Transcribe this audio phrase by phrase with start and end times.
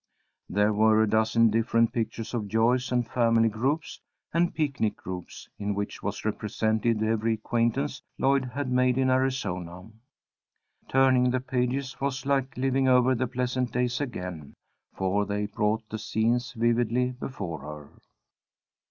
[0.49, 4.01] There were a dozen different pictures of Joyce, and family groups,
[4.33, 9.91] and picnic groups, in which was represented every acquaintance Lloyd had made in Arizona.
[10.89, 14.55] Turning the pages was like living over the pleasant days again,
[14.91, 17.89] for they brought the scenes vividly before her.